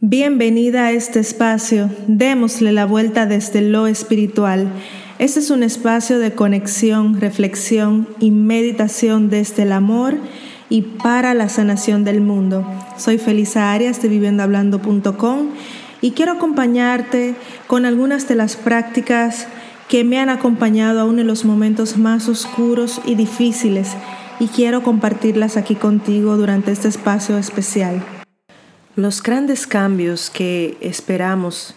Bienvenida 0.00 0.86
a 0.86 0.92
este 0.92 1.18
espacio. 1.18 1.90
Démosle 2.06 2.70
la 2.70 2.86
vuelta 2.86 3.26
desde 3.26 3.62
lo 3.62 3.88
espiritual. 3.88 4.70
Este 5.18 5.40
es 5.40 5.50
un 5.50 5.64
espacio 5.64 6.20
de 6.20 6.30
conexión, 6.30 7.20
reflexión 7.20 8.08
y 8.20 8.30
meditación 8.30 9.28
desde 9.28 9.64
el 9.64 9.72
amor 9.72 10.14
y 10.70 10.82
para 10.82 11.34
la 11.34 11.48
sanación 11.48 12.04
del 12.04 12.20
mundo. 12.20 12.64
Soy 12.96 13.18
Felisa 13.18 13.72
Arias 13.72 14.00
de 14.00 14.06
viviendohablando.com 14.06 15.48
y 16.00 16.12
quiero 16.12 16.30
acompañarte 16.30 17.34
con 17.66 17.84
algunas 17.84 18.28
de 18.28 18.36
las 18.36 18.54
prácticas 18.54 19.48
que 19.88 20.04
me 20.04 20.20
han 20.20 20.28
acompañado 20.28 21.00
aún 21.00 21.18
en 21.18 21.26
los 21.26 21.44
momentos 21.44 21.98
más 21.98 22.28
oscuros 22.28 23.00
y 23.04 23.16
difíciles 23.16 23.96
y 24.38 24.46
quiero 24.46 24.84
compartirlas 24.84 25.56
aquí 25.56 25.74
contigo 25.74 26.36
durante 26.36 26.70
este 26.70 26.86
espacio 26.86 27.36
especial. 27.36 28.00
Los 28.98 29.22
grandes 29.22 29.68
cambios 29.68 30.28
que 30.28 30.76
esperamos, 30.80 31.72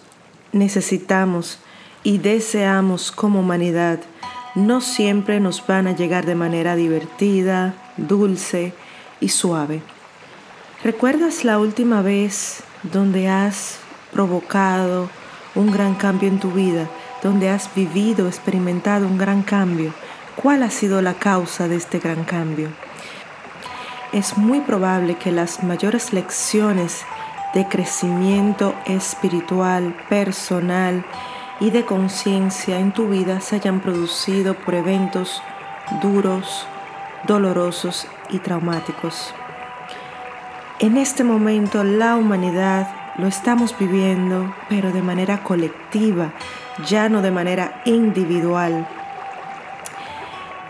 necesitamos 0.54 1.60
y 2.02 2.18
deseamos 2.18 3.12
como 3.12 3.42
humanidad 3.42 4.00
no 4.56 4.82
siempre 4.82 5.40
nos 5.40 5.68
van 5.68 5.86
a 5.86 5.96
llegar 5.96 6.26
de 6.26 6.34
manera 6.34 6.76
divertida, 6.76 7.76
dulce 7.96 8.74
y 9.20 9.30
suave. 9.30 9.84
¿Recuerdas 10.84 11.46
la 11.46 11.60
última 11.60 12.02
vez 12.02 12.64
donde 12.92 13.28
has 13.28 13.78
provocado 14.12 15.08
un 15.54 15.70
gran 15.70 15.94
cambio 15.94 16.28
en 16.28 16.40
tu 16.40 16.50
vida, 16.50 16.90
donde 17.22 17.50
has 17.50 17.72
vivido, 17.76 18.26
experimentado 18.26 19.06
un 19.06 19.20
gran 19.20 19.44
cambio? 19.44 19.94
¿Cuál 20.36 20.64
ha 20.64 20.72
sido 20.72 21.04
la 21.04 21.14
causa 21.14 21.68
de 21.68 21.76
este 21.76 22.00
gran 22.00 22.24
cambio? 22.24 22.70
Es 24.14 24.38
muy 24.38 24.60
probable 24.60 25.16
que 25.16 25.32
las 25.32 25.64
mayores 25.64 26.12
lecciones 26.12 27.06
de 27.54 27.68
crecimiento 27.68 28.76
espiritual, 28.86 29.96
personal 30.10 31.06
y 31.60 31.70
de 31.70 31.86
conciencia 31.86 32.80
en 32.80 32.92
tu 32.92 33.08
vida 33.08 33.40
se 33.40 33.56
hayan 33.56 33.80
producido 33.80 34.54
por 34.54 34.74
eventos 34.74 35.42
duros, 36.02 36.66
dolorosos 37.26 38.08
y 38.30 38.40
traumáticos. 38.40 39.34
En 40.80 40.98
este 40.98 41.24
momento 41.24 41.84
la 41.84 42.16
humanidad 42.16 43.14
lo 43.18 43.28
estamos 43.28 43.78
viviendo, 43.78 44.54
pero 44.68 44.92
de 44.92 45.02
manera 45.02 45.44
colectiva, 45.44 46.32
ya 46.88 47.08
no 47.10 47.22
de 47.22 47.32
manera 47.32 47.82
individual. 47.86 48.88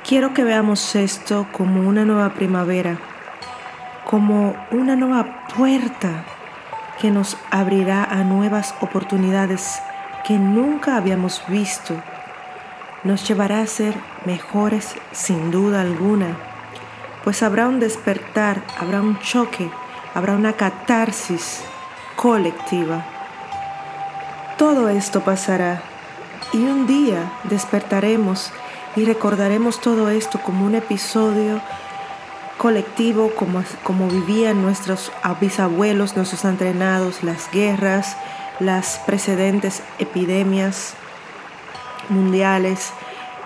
Quiero 0.08 0.34
que 0.34 0.44
veamos 0.44 0.96
esto 0.96 1.48
como 1.52 1.88
una 1.88 2.04
nueva 2.04 2.34
primavera 2.34 2.98
como 4.12 4.54
una 4.72 4.98
nueva 4.98 5.46
puerta 5.56 6.26
que 7.00 7.10
nos 7.10 7.38
abrirá 7.50 8.04
a 8.04 8.26
nuevas 8.26 8.76
oportunidades 8.82 9.82
que 10.26 10.38
nunca 10.38 10.98
habíamos 10.98 11.42
visto. 11.48 11.96
Nos 13.06 13.26
llevará 13.26 13.62
a 13.62 13.68
ser 13.68 13.96
mejores 14.26 14.96
sin 15.14 15.50
duda 15.50 15.80
alguna, 15.80 16.36
pues 17.24 17.42
habrá 17.42 17.70
un 17.70 17.80
despertar, 17.80 18.62
habrá 18.78 19.02
un 19.02 19.18
choque, 19.20 19.72
habrá 20.14 20.34
una 20.34 20.54
catarsis 20.54 21.64
colectiva. 22.18 23.06
Todo 24.58 24.90
esto 24.90 25.22
pasará 25.22 25.82
y 26.52 26.58
un 26.58 26.86
día 26.86 27.32
despertaremos 27.46 28.52
y 28.98 29.06
recordaremos 29.06 29.80
todo 29.80 30.10
esto 30.10 30.42
como 30.42 30.66
un 30.66 30.76
episodio 30.76 31.62
colectivo 32.62 33.32
como, 33.36 33.64
como 33.82 34.08
vivían 34.08 34.62
nuestros 34.62 35.12
bisabuelos, 35.40 36.16
nuestros 36.16 36.46
entrenados, 36.46 37.24
las 37.24 37.50
guerras, 37.50 38.18
las 38.60 39.00
precedentes 39.08 39.82
epidemias 39.98 40.94
mundiales, 42.10 42.92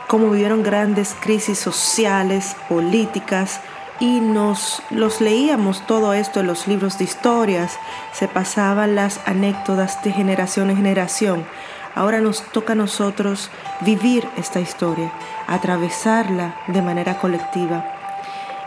cómo 0.10 0.32
vivieron 0.32 0.64
grandes 0.64 1.16
crisis 1.18 1.58
sociales, 1.58 2.58
políticas, 2.68 3.62
y 4.02 4.20
nos 4.20 4.84
los 4.90 5.22
leíamos 5.22 5.88
todo 5.88 6.14
esto 6.14 6.42
en 6.42 6.48
los 6.48 6.68
libros 6.68 6.98
de 6.98 7.06
historias, 7.06 7.80
se 8.12 8.28
pasaban 8.28 8.96
las 8.96 9.22
anécdotas 9.26 10.04
de 10.04 10.12
generación 10.12 10.70
en 10.72 10.76
generación. 10.76 11.46
Ahora 11.96 12.20
nos 12.20 12.42
toca 12.52 12.74
a 12.74 12.76
nosotros 12.76 13.50
vivir 13.80 14.28
esta 14.36 14.60
historia, 14.60 15.10
atravesarla 15.48 16.58
de 16.68 16.82
manera 16.82 17.18
colectiva 17.18 17.95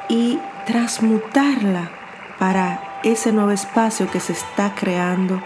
y 0.08 0.38
transmutarla 0.66 1.90
para 2.38 3.00
ese 3.02 3.32
nuevo 3.32 3.50
espacio 3.50 4.10
que 4.10 4.20
se 4.20 4.32
está 4.32 4.74
creando 4.74 5.42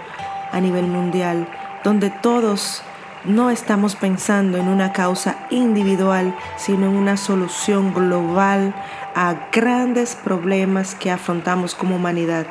a 0.53 0.61
nivel 0.61 0.87
mundial, 0.87 1.49
donde 1.85 2.11
todos 2.11 2.83
no 3.25 3.51
estamos 3.51 3.95
pensando 3.95 4.59
en 4.59 4.69
una 4.69 4.93
causa 4.93 5.47
individual, 5.51 6.35
sino 6.57 6.87
en 6.87 6.97
una 6.97 7.17
solución 7.17 7.95
global 7.95 8.75
a 9.15 9.49
grandes 9.53 10.17
problemas 10.17 10.95
que 10.95 11.11
afrontamos 11.11 11.75
como 11.75 11.97
humanidad. 11.97 12.47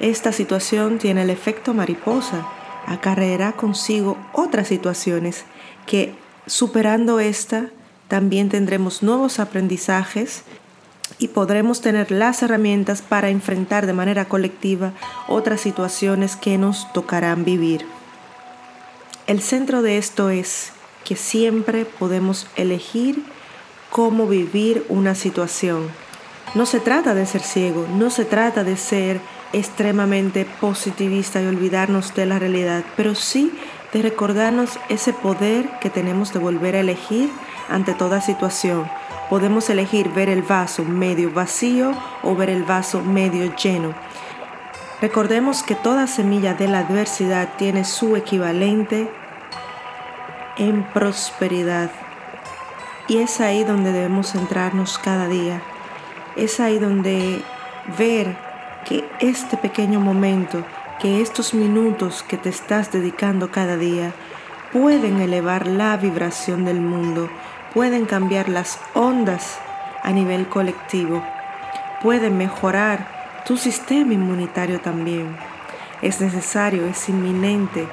Esta 0.00 0.32
situación 0.32 0.98
tiene 0.98 1.22
el 1.22 1.30
efecto 1.30 1.74
mariposa, 1.74 2.46
acarreará 2.86 3.52
consigo 3.52 4.16
otras 4.32 4.68
situaciones 4.68 5.44
que 5.86 6.14
superando 6.46 7.18
esta 7.20 7.70
también 8.08 8.48
tendremos 8.48 9.02
nuevos 9.02 9.40
aprendizajes 9.40 10.44
y 11.18 11.28
podremos 11.28 11.80
tener 11.80 12.10
las 12.10 12.42
herramientas 12.42 13.02
para 13.02 13.30
enfrentar 13.30 13.86
de 13.86 13.92
manera 13.92 14.26
colectiva 14.26 14.92
otras 15.28 15.60
situaciones 15.60 16.36
que 16.36 16.58
nos 16.58 16.92
tocarán 16.92 17.44
vivir. 17.44 17.86
El 19.26 19.40
centro 19.40 19.82
de 19.82 19.98
esto 19.98 20.30
es 20.30 20.72
que 21.04 21.16
siempre 21.16 21.84
podemos 21.84 22.46
elegir 22.56 23.24
cómo 23.90 24.26
vivir 24.26 24.84
una 24.88 25.14
situación. 25.14 25.88
No 26.54 26.66
se 26.66 26.80
trata 26.80 27.14
de 27.14 27.26
ser 27.26 27.40
ciego, 27.40 27.86
no 27.96 28.10
se 28.10 28.24
trata 28.24 28.62
de 28.62 28.76
ser 28.76 29.20
extremadamente 29.52 30.46
positivista 30.60 31.40
y 31.40 31.46
olvidarnos 31.46 32.14
de 32.14 32.26
la 32.26 32.38
realidad, 32.38 32.84
pero 32.96 33.14
sí 33.14 33.52
de 33.92 34.02
recordarnos 34.02 34.78
ese 34.88 35.12
poder 35.12 35.68
que 35.80 35.90
tenemos 35.90 36.32
de 36.32 36.40
volver 36.40 36.76
a 36.76 36.80
elegir 36.80 37.30
ante 37.68 37.94
toda 37.94 38.20
situación 38.20 38.88
Podemos 39.28 39.68
elegir 39.70 40.10
ver 40.10 40.28
el 40.28 40.42
vaso 40.42 40.84
medio 40.84 41.32
vacío 41.32 41.92
o 42.22 42.36
ver 42.36 42.50
el 42.50 42.62
vaso 42.62 43.02
medio 43.02 43.54
lleno. 43.56 43.94
Recordemos 45.00 45.62
que 45.62 45.74
toda 45.74 46.06
semilla 46.06 46.54
de 46.54 46.68
la 46.68 46.78
adversidad 46.78 47.50
tiene 47.58 47.84
su 47.84 48.16
equivalente 48.16 49.10
en 50.56 50.84
prosperidad. 50.84 51.90
Y 53.08 53.18
es 53.18 53.40
ahí 53.40 53.64
donde 53.64 53.92
debemos 53.92 54.32
centrarnos 54.32 54.98
cada 54.98 55.28
día. 55.28 55.60
Es 56.34 56.60
ahí 56.60 56.78
donde 56.78 57.42
ver 57.98 58.36
que 58.84 59.04
este 59.20 59.56
pequeño 59.56 60.00
momento, 60.00 60.64
que 61.00 61.20
estos 61.20 61.52
minutos 61.52 62.22
que 62.22 62.36
te 62.36 62.48
estás 62.48 62.92
dedicando 62.92 63.50
cada 63.50 63.76
día, 63.76 64.12
pueden 64.72 65.20
elevar 65.20 65.66
la 65.66 65.96
vibración 65.96 66.64
del 66.64 66.80
mundo, 66.80 67.28
pueden 67.76 68.06
cambiar 68.06 68.48
las 68.48 68.78
ondas 68.94 69.58
a 70.02 70.10
nivel 70.10 70.48
colectivo, 70.48 71.22
pueden 72.02 72.38
mejorar 72.38 73.42
tu 73.44 73.58
sistema 73.58 74.14
inmunitario 74.14 74.80
también. 74.80 75.36
Es 76.00 76.22
necesario, 76.22 76.86
es 76.86 77.06
inminente 77.10 77.86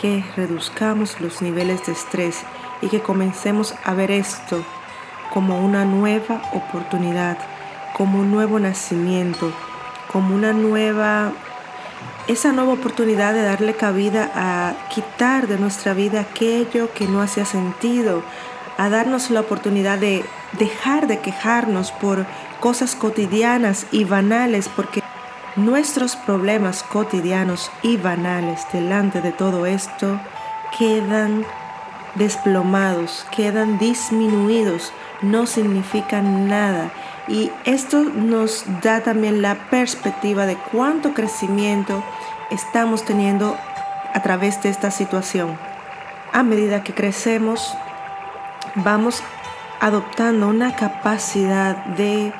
que 0.00 0.24
reduzcamos 0.36 1.20
los 1.20 1.42
niveles 1.42 1.84
de 1.84 1.94
estrés 1.94 2.44
y 2.80 2.86
que 2.86 3.00
comencemos 3.00 3.74
a 3.82 3.92
ver 3.92 4.12
esto 4.12 4.62
como 5.34 5.64
una 5.64 5.84
nueva 5.84 6.40
oportunidad, 6.52 7.38
como 7.94 8.20
un 8.20 8.30
nuevo 8.30 8.60
nacimiento, 8.60 9.50
como 10.12 10.32
una 10.32 10.52
nueva, 10.52 11.32
esa 12.28 12.52
nueva 12.52 12.74
oportunidad 12.74 13.34
de 13.34 13.42
darle 13.42 13.74
cabida 13.74 14.30
a 14.32 14.74
quitar 14.94 15.48
de 15.48 15.58
nuestra 15.58 15.92
vida 15.92 16.20
aquello 16.20 16.94
que 16.94 17.08
no 17.08 17.20
hacía 17.20 17.44
sentido, 17.44 18.22
a 18.78 18.88
darnos 18.88 19.30
la 19.30 19.40
oportunidad 19.40 19.98
de 19.98 20.24
dejar 20.52 21.08
de 21.08 21.18
quejarnos 21.18 21.92
por 21.92 22.24
cosas 22.60 22.94
cotidianas 22.94 23.86
y 23.90 24.04
banales, 24.04 24.70
porque 24.74 25.02
nuestros 25.56 26.16
problemas 26.16 26.84
cotidianos 26.84 27.70
y 27.82 27.96
banales 27.96 28.66
delante 28.72 29.20
de 29.20 29.32
todo 29.32 29.66
esto 29.66 30.20
quedan 30.78 31.44
desplomados, 32.14 33.26
quedan 33.34 33.78
disminuidos, 33.78 34.92
no 35.22 35.46
significan 35.46 36.48
nada. 36.48 36.90
Y 37.26 37.50
esto 37.64 38.04
nos 38.04 38.64
da 38.80 39.00
también 39.00 39.42
la 39.42 39.56
perspectiva 39.70 40.46
de 40.46 40.56
cuánto 40.72 41.14
crecimiento 41.14 42.02
estamos 42.50 43.04
teniendo 43.04 43.56
a 44.14 44.22
través 44.22 44.62
de 44.62 44.70
esta 44.70 44.90
situación. 44.90 45.58
A 46.32 46.42
medida 46.42 46.84
que 46.84 46.94
crecemos, 46.94 47.76
vamos 48.74 49.22
adoptando 49.80 50.48
una 50.48 50.74
capacidad 50.76 51.84
de 51.84 52.32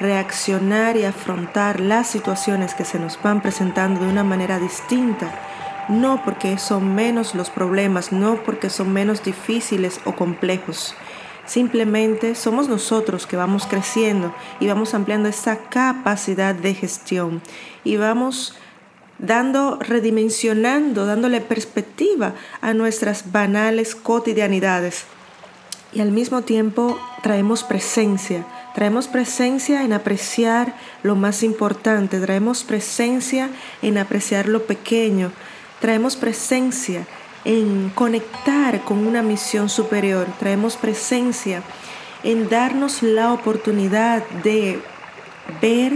reaccionar 0.00 0.96
y 0.96 1.04
afrontar 1.04 1.80
las 1.80 2.08
situaciones 2.08 2.74
que 2.74 2.84
se 2.84 2.98
nos 2.98 3.20
van 3.22 3.40
presentando 3.40 4.00
de 4.00 4.08
una 4.08 4.24
manera 4.24 4.58
distinta. 4.58 5.32
No 5.88 6.22
porque 6.24 6.58
son 6.58 6.94
menos 6.94 7.34
los 7.34 7.50
problemas, 7.50 8.12
no 8.12 8.42
porque 8.44 8.70
son 8.70 8.92
menos 8.92 9.22
difíciles 9.22 10.00
o 10.04 10.12
complejos. 10.12 10.94
Simplemente 11.44 12.34
somos 12.34 12.68
nosotros 12.68 13.26
que 13.26 13.36
vamos 13.36 13.66
creciendo 13.66 14.34
y 14.60 14.68
vamos 14.68 14.94
ampliando 14.94 15.28
esa 15.28 15.56
capacidad 15.56 16.54
de 16.54 16.74
gestión 16.74 17.42
y 17.82 17.96
vamos 17.96 18.56
dando, 19.18 19.78
redimensionando, 19.80 21.04
dándole 21.04 21.40
perspectiva 21.40 22.34
a 22.60 22.74
nuestras 22.74 23.32
banales 23.32 23.94
cotidianidades. 23.96 25.04
Y 25.92 26.00
al 26.00 26.10
mismo 26.10 26.42
tiempo 26.42 26.98
traemos 27.22 27.64
presencia, 27.64 28.46
traemos 28.74 29.08
presencia 29.08 29.82
en 29.82 29.92
apreciar 29.92 30.74
lo 31.02 31.16
más 31.16 31.42
importante, 31.42 32.18
traemos 32.18 32.64
presencia 32.64 33.50
en 33.82 33.98
apreciar 33.98 34.48
lo 34.48 34.64
pequeño, 34.64 35.32
traemos 35.80 36.16
presencia 36.16 37.06
en 37.44 37.90
conectar 37.94 38.80
con 38.82 39.06
una 39.06 39.20
misión 39.22 39.68
superior, 39.68 40.26
traemos 40.38 40.76
presencia 40.76 41.62
en 42.24 42.48
darnos 42.48 43.02
la 43.02 43.32
oportunidad 43.32 44.26
de 44.44 44.80
ver 45.60 45.92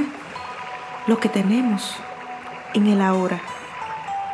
lo 1.06 1.18
que 1.20 1.28
tenemos, 1.28 1.94
en 2.74 2.88
el 2.88 3.00
ahora, 3.00 3.40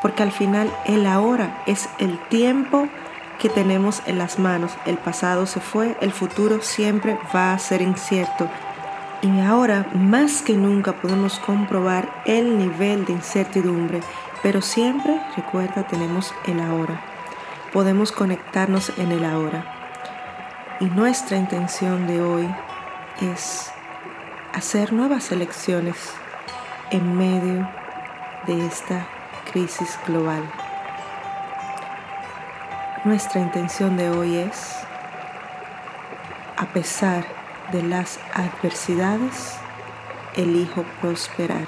porque 0.01 0.23
al 0.23 0.33
final 0.33 0.75
el 0.87 1.07
ahora 1.07 1.63
es 1.67 1.89
el 1.99 2.19
tiempo 2.29 2.89
que 3.43 3.49
tenemos 3.49 4.03
en 4.07 4.19
las 4.19 4.39
manos. 4.39 4.71
El 4.87 4.99
pasado 4.99 5.47
se 5.47 5.59
fue, 5.59 5.97
el 6.01 6.13
futuro 6.13 6.63
siempre 6.63 7.19
va 7.35 7.53
a 7.53 7.59
ser 7.59 7.83
incierto. 7.83 8.49
Y 9.21 9.41
ahora 9.41 9.91
más 9.95 10.43
que 10.43 10.53
nunca 10.53 10.93
podemos 10.93 11.41
comprobar 11.41 12.09
el 12.25 12.57
nivel 12.57 13.05
de 13.05 13.15
incertidumbre, 13.15 14.01
pero 14.45 14.63
siempre, 14.63 15.21
recuerda, 15.37 15.83
tenemos 15.89 16.33
el 16.47 16.61
ahora. 16.61 17.01
Podemos 17.73 18.13
conectarnos 18.13 18.93
en 18.97 19.11
el 19.11 19.25
ahora. 19.25 19.65
Y 20.79 20.85
nuestra 20.85 21.37
intención 21.37 22.07
de 22.07 22.23
hoy 22.23 22.49
es 23.21 23.73
hacer 24.53 24.93
nuevas 24.93 25.33
elecciones 25.33 25.97
en 26.93 27.17
medio 27.19 27.69
de 28.47 28.67
esta 28.67 29.05
crisis 29.53 29.99
global. 30.07 30.45
Nuestra 33.05 33.41
intención 33.41 33.97
de 33.97 34.11
hoy 34.11 34.37
es, 34.37 34.77
a 36.57 36.67
pesar 36.67 37.25
de 37.73 37.83
las 37.83 38.21
adversidades, 38.33 39.57
elijo 40.37 40.85
prosperar. 41.01 41.67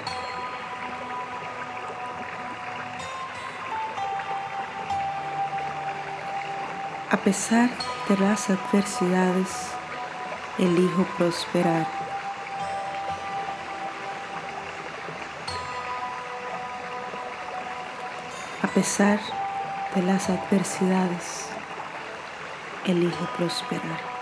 A 7.10 7.16
pesar 7.16 7.68
de 8.08 8.16
las 8.16 8.48
adversidades, 8.48 9.72
elijo 10.58 11.02
prosperar. 11.18 11.88
A 18.62 18.68
pesar 18.68 19.18
de 19.18 19.43
las 20.02 20.28
adversidades, 20.28 21.48
elijo 22.84 23.26
prosperar. 23.36 24.14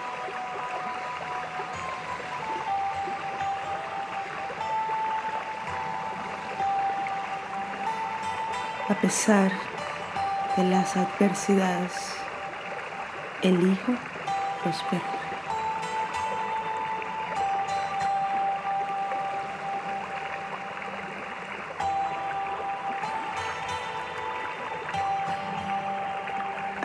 A 8.89 8.95
pesar 9.01 9.51
de 10.57 10.65
las 10.65 10.97
adversidades, 10.97 12.17
elijo 13.41 13.95
prosperar. 14.63 15.22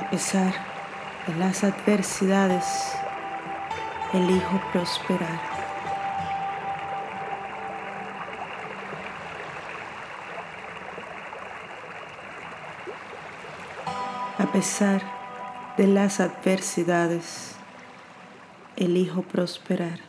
Pesar 0.10 0.54
de 1.28 1.36
las 1.36 1.64
adversidades, 1.66 2.94
elijo 4.14 4.62
prosperar. 4.72 5.40
A 14.38 14.46
pesar 14.54 15.02
de 15.78 15.88
las 15.88 16.22
adversidades, 16.22 17.56
elijo 18.78 19.24
prosperar. 19.24 20.07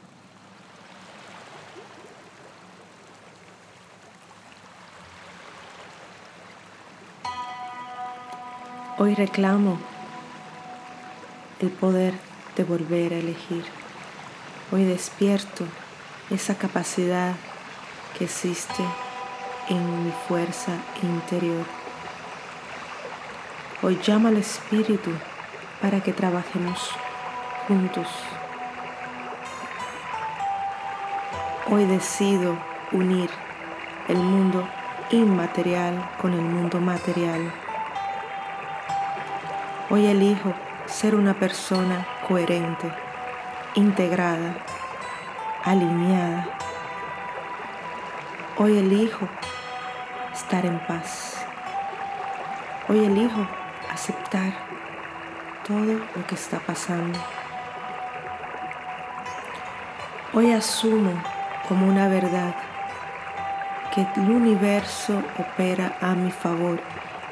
Hoy 9.01 9.15
reclamo 9.15 9.79
el 11.61 11.71
poder 11.71 12.15
de 12.57 12.65
volver 12.65 13.13
a 13.13 13.19
elegir. 13.19 13.65
Hoy 14.73 14.83
despierto 14.83 15.65
esa 16.31 16.57
capacidad 16.57 17.37
que 18.19 18.25
existe 18.25 18.83
en 19.69 20.05
mi 20.05 20.13
fuerza 20.27 20.73
interior. 21.01 21.65
Hoy 23.83 24.01
llamo 24.05 24.27
al 24.27 24.39
Espíritu 24.39 25.13
para 25.81 26.03
que 26.03 26.13
trabajemos 26.13 26.91
juntos. 27.69 28.09
Hoy 31.71 31.85
decido 31.85 32.59
unir 32.91 33.31
el 34.09 34.19
mundo 34.19 34.69
inmaterial 35.13 36.11
con 36.21 36.33
el 36.33 36.43
mundo 36.43 36.81
material 36.81 37.53
Hoy 39.91 40.05
elijo 40.05 40.53
ser 40.85 41.15
una 41.15 41.33
persona 41.33 42.07
coherente, 42.29 42.93
integrada, 43.75 44.55
alineada. 45.65 46.47
Hoy 48.59 48.77
elijo 48.77 49.27
estar 50.31 50.67
en 50.67 50.79
paz. 50.81 51.43
Hoy 52.87 53.03
elijo 53.03 53.47
aceptar 53.91 54.53
todo 55.67 55.95
lo 56.15 56.27
que 56.27 56.35
está 56.35 56.59
pasando. 56.59 57.19
Hoy 60.35 60.53
asumo 60.53 61.13
como 61.67 61.87
una 61.87 62.09
verdad 62.09 62.55
que 63.95 64.07
el 64.21 64.31
universo 64.31 65.23
opera 65.39 65.97
a 66.03 66.15
mi 66.15 66.31
favor 66.31 66.79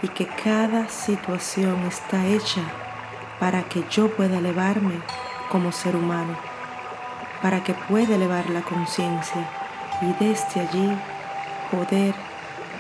y 0.02 0.08
que 0.08 0.26
cada 0.26 0.88
situación 0.88 1.82
está 1.86 2.26
hecha 2.26 2.62
para 3.40 3.62
que 3.64 3.84
yo 3.90 4.14
pueda 4.14 4.38
elevarme 4.38 5.00
como 5.50 5.72
ser 5.72 5.96
humano, 5.96 6.36
para 7.42 7.62
que 7.62 7.74
pueda 7.74 8.14
elevar 8.14 8.50
la 8.50 8.62
conciencia 8.62 9.48
y 10.02 10.24
desde 10.24 10.60
allí 10.60 10.96
poder 11.70 12.14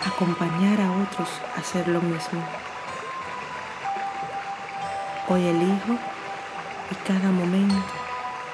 acompañar 0.06 0.80
a 0.80 0.92
otros 0.92 1.28
a 1.56 1.60
hacer 1.60 1.88
lo 1.88 2.00
mismo. 2.00 2.40
Hoy 5.28 5.46
elijo 5.46 5.98
y 6.90 6.94
cada 7.06 7.30
momento 7.30 7.74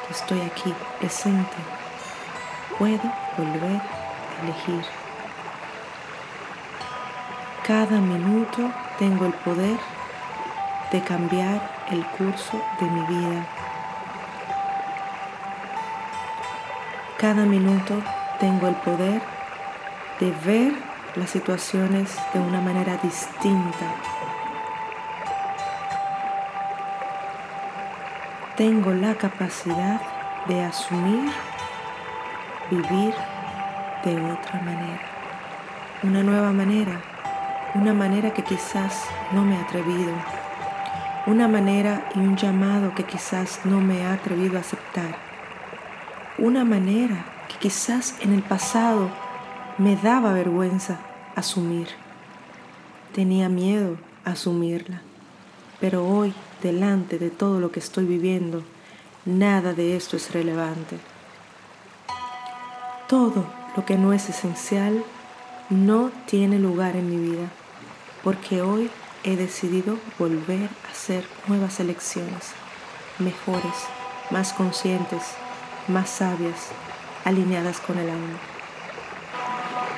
que 0.06 0.14
estoy 0.14 0.40
aquí 0.40 0.72
presente 0.98 1.56
puedo 2.78 3.02
volver 3.36 3.80
a 3.80 4.42
elegir. 4.42 5.01
Cada 7.66 8.00
minuto 8.00 8.72
tengo 8.98 9.24
el 9.24 9.32
poder 9.34 9.78
de 10.90 11.00
cambiar 11.00 11.60
el 11.92 12.04
curso 12.06 12.60
de 12.80 12.86
mi 12.86 13.00
vida. 13.02 13.46
Cada 17.18 17.44
minuto 17.44 18.02
tengo 18.40 18.66
el 18.66 18.74
poder 18.74 19.22
de 20.18 20.32
ver 20.44 20.72
las 21.14 21.30
situaciones 21.30 22.18
de 22.34 22.40
una 22.40 22.60
manera 22.60 22.96
distinta. 22.96 23.94
Tengo 28.56 28.92
la 28.92 29.14
capacidad 29.14 30.00
de 30.48 30.64
asumir, 30.64 31.30
vivir 32.72 33.14
de 34.04 34.16
otra 34.32 34.60
manera, 34.62 35.00
una 36.02 36.24
nueva 36.24 36.50
manera 36.50 37.11
una 37.74 37.94
manera 37.94 38.34
que 38.34 38.42
quizás 38.42 39.04
no 39.32 39.44
me 39.44 39.54
he 39.54 39.58
atrevido, 39.58 40.12
una 41.26 41.48
manera 41.48 42.06
y 42.14 42.18
un 42.18 42.36
llamado 42.36 42.94
que 42.94 43.04
quizás 43.04 43.60
no 43.64 43.80
me 43.80 44.00
he 44.00 44.06
atrevido 44.06 44.58
a 44.58 44.60
aceptar, 44.60 45.16
una 46.36 46.64
manera 46.64 47.24
que 47.48 47.56
quizás 47.56 48.16
en 48.20 48.34
el 48.34 48.42
pasado 48.42 49.08
me 49.78 49.96
daba 49.96 50.34
vergüenza 50.34 50.98
asumir. 51.34 51.88
Tenía 53.14 53.48
miedo 53.48 53.96
a 54.24 54.32
asumirla, 54.32 55.00
pero 55.80 56.06
hoy, 56.06 56.34
delante 56.62 57.18
de 57.18 57.30
todo 57.30 57.58
lo 57.58 57.72
que 57.72 57.80
estoy 57.80 58.04
viviendo, 58.04 58.62
nada 59.24 59.72
de 59.72 59.96
esto 59.96 60.16
es 60.16 60.32
relevante. 60.32 60.98
Todo 63.08 63.46
lo 63.76 63.84
que 63.84 63.96
no 63.96 64.12
es 64.12 64.28
esencial 64.28 65.02
no 65.70 66.10
tiene 66.26 66.58
lugar 66.58 66.96
en 66.96 67.08
mi 67.10 67.30
vida, 67.30 67.48
porque 68.22 68.62
hoy 68.62 68.90
he 69.24 69.36
decidido 69.36 69.98
volver 70.18 70.68
a 70.86 70.90
hacer 70.90 71.24
nuevas 71.46 71.80
elecciones, 71.80 72.52
mejores, 73.18 73.72
más 74.30 74.52
conscientes, 74.52 75.22
más 75.88 76.10
sabias, 76.10 76.68
alineadas 77.24 77.78
con 77.80 77.98
el 77.98 78.08
alma. 78.08 78.38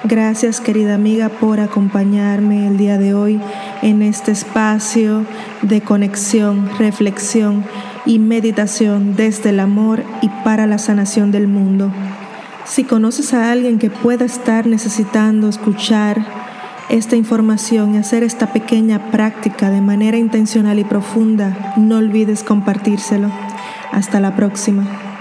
Gracias 0.04 0.61
querida 0.61 0.95
amiga 0.95 1.31
por 1.31 1.61
acompañarme 1.61 2.66
el 2.66 2.76
día 2.76 2.99
de 2.99 3.14
hoy 3.14 3.40
en 3.81 4.02
este 4.02 4.33
espacio 4.33 5.25
de 5.62 5.81
conexión, 5.81 6.69
reflexión 6.78 7.64
y 8.04 8.19
meditación 8.19 9.16
desde 9.16 9.50
el 9.50 9.61
amor 9.61 10.02
y 10.21 10.28
para 10.45 10.66
la 10.66 10.76
sanación 10.76 11.33
del 11.33 11.49
mundo. 11.49 11.90
Si 12.66 12.85
conoces 12.85 13.33
a 13.33 13.50
alguien 13.50 13.78
que 13.78 13.88
pueda 13.88 14.26
estar 14.26 14.66
necesitando 14.66 15.49
escuchar 15.49 16.44
esta 16.88 17.17
información 17.17 17.95
y 17.95 17.99
hacer 17.99 18.23
esta 18.23 18.53
pequeña 18.53 19.11
práctica 19.11 19.71
de 19.71 19.81
manera 19.81 20.17
intencional 20.17 20.79
y 20.79 20.85
profunda, 20.85 21.75
no 21.76 21.99
olvides 21.99 22.45
compartírselo. 22.45 23.31
Hasta 23.93 24.21
la 24.21 24.35
próxima. 24.37 25.13